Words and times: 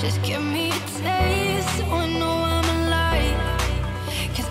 So 0.00 0.06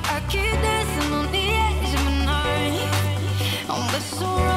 I 0.03 0.19
keep 0.27 0.51
dancing 0.61 1.13
on 1.13 1.31
the 1.31 1.45
edge 1.65 1.93
of 1.95 2.05
my 2.25 2.69
the 3.93 4.56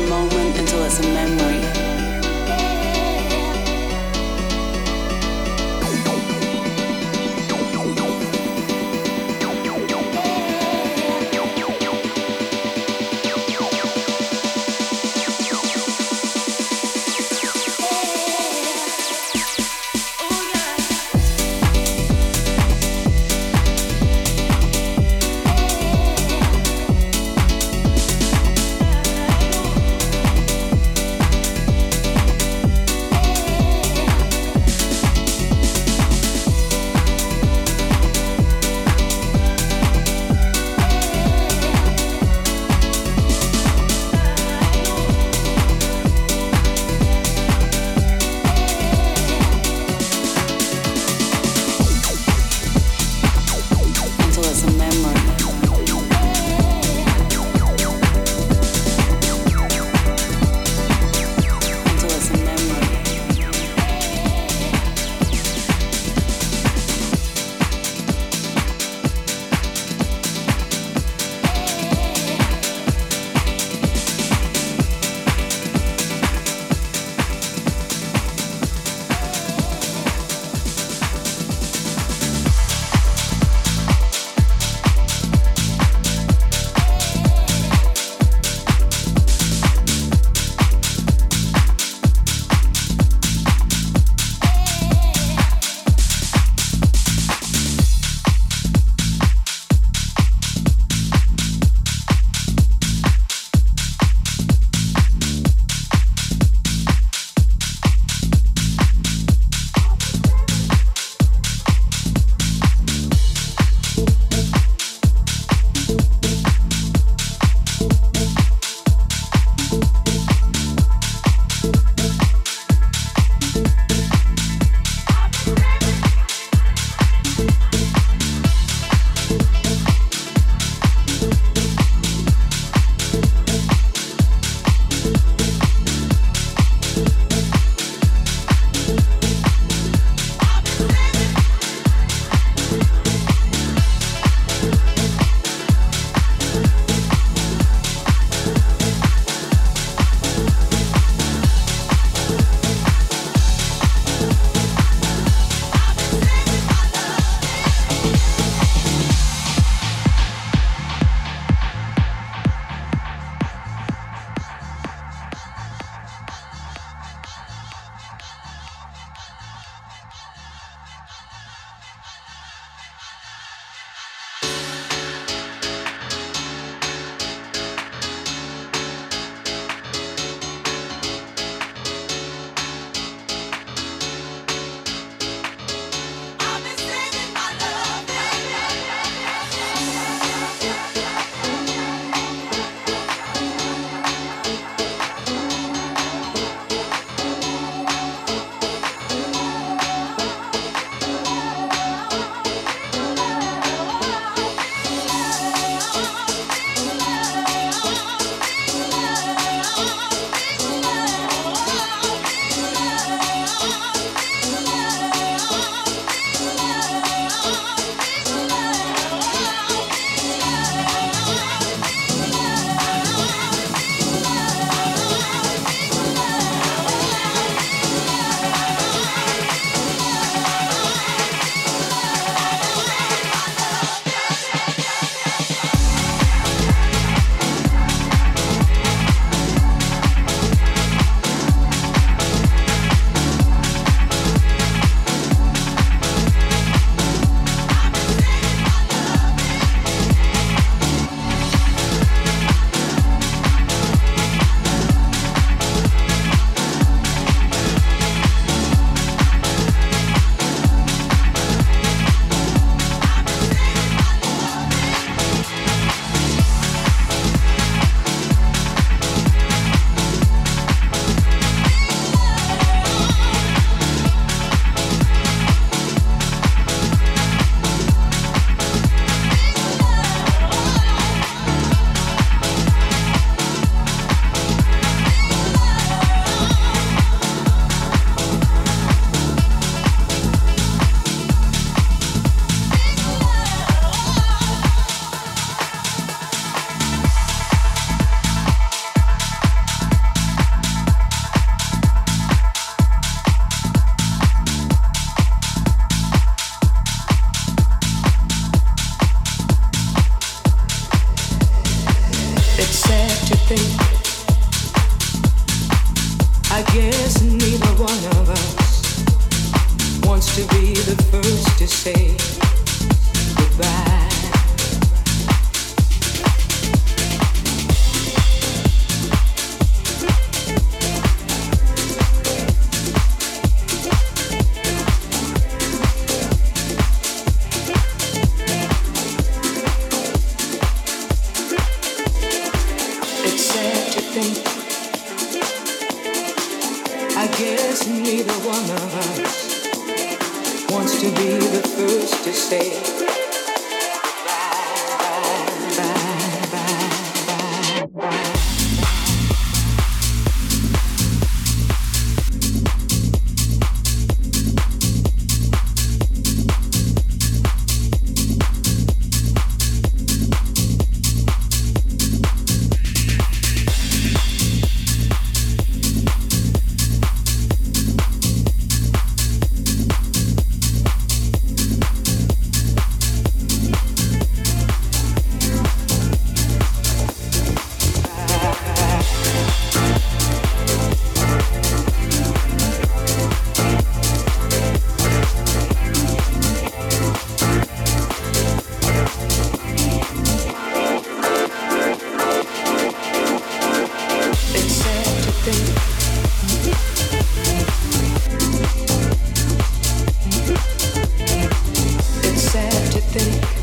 shake 413.21 413.60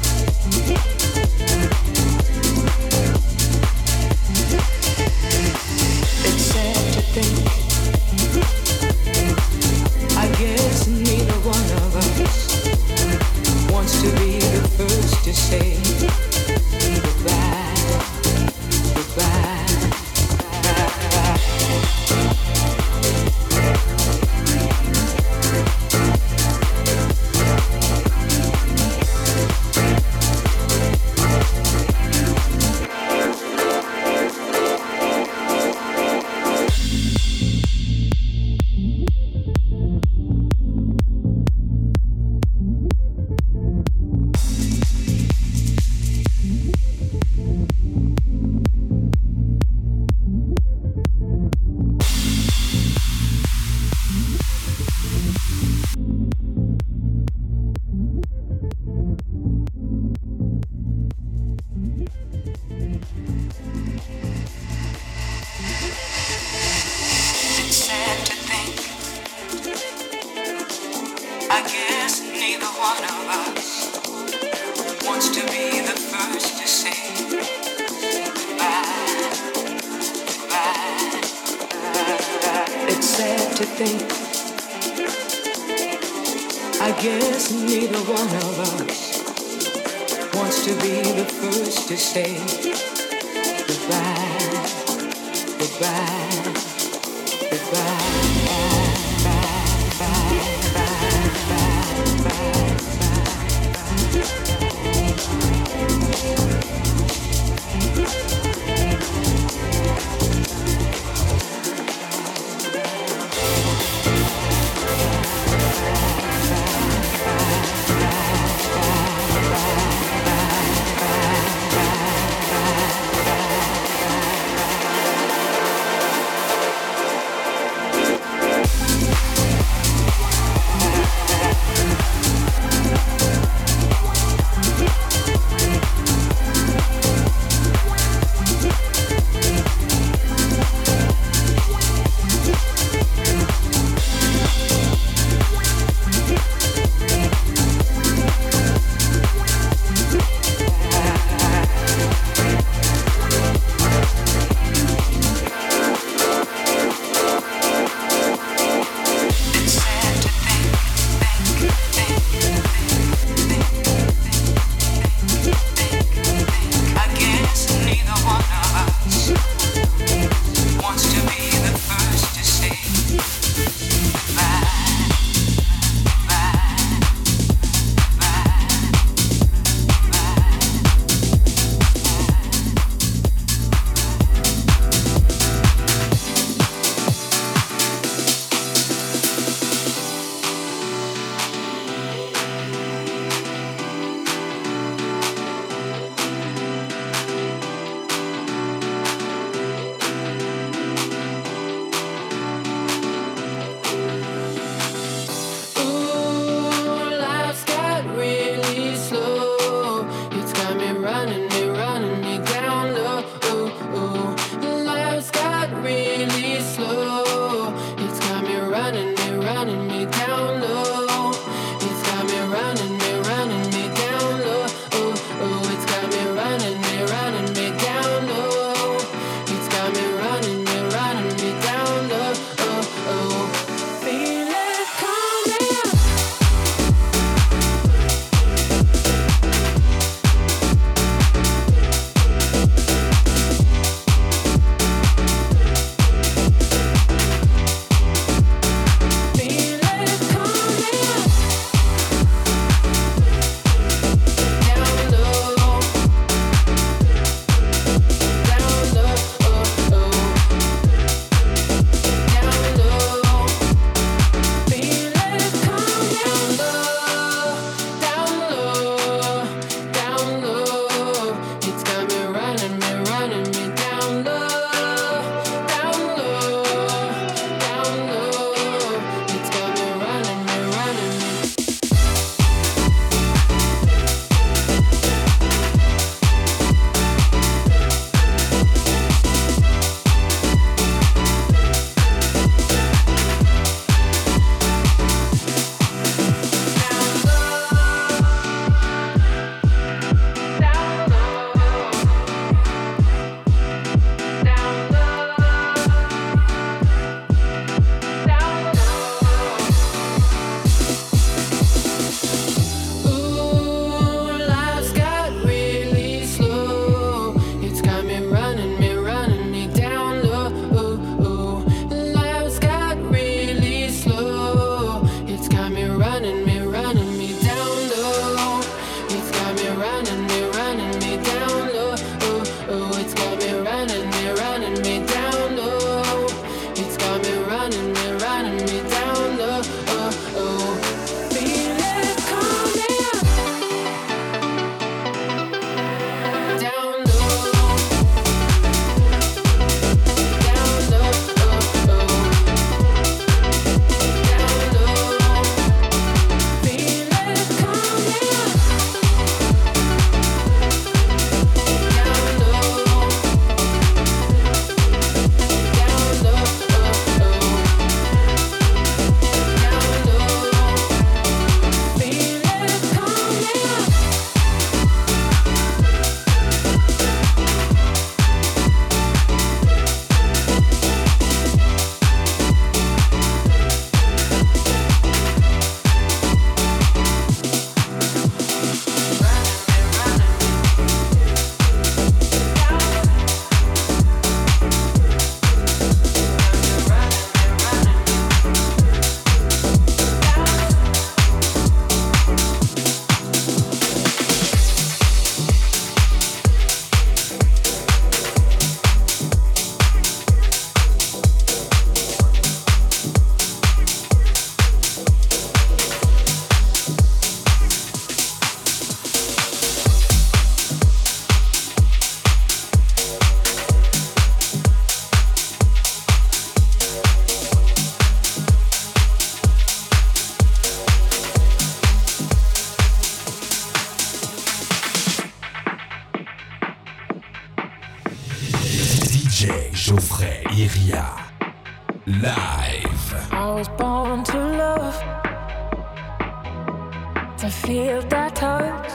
battles. 448.09 448.93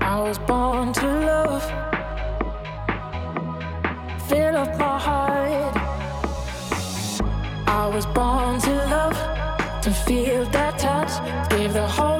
I 0.00 0.20
was 0.20 0.38
born 0.38 0.92
to 0.92 1.06
love. 1.30 1.64
Fill 4.28 4.56
up 4.56 4.78
my 4.78 4.98
heart. 4.98 5.76
I 7.66 7.86
was 7.94 8.06
born 8.06 8.60
to 8.60 8.74
love, 8.94 9.18
to 9.82 9.90
feel 9.90 10.44
that 10.56 10.78
touch, 10.78 11.12
give 11.50 11.72
the 11.72 11.86
whole. 11.86 12.19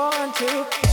want 0.00 0.34
to. 0.36 0.89